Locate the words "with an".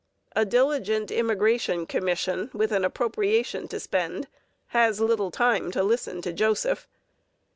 2.55-2.83